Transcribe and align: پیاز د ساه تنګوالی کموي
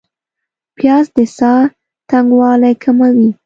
پیاز 0.75 1.05
د 1.17 1.19
ساه 1.37 1.61
تنګوالی 2.09 2.73
کموي 2.83 3.29